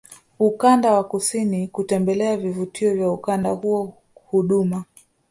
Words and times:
ukanda 0.39 0.93
wa 0.93 1.03
kusini 1.03 1.67
kutembelea 1.67 2.37
vivutio 2.37 2.93
vya 2.93 3.11
ukanda 3.11 3.49
huo 3.51 3.93
Huduma 4.25 4.83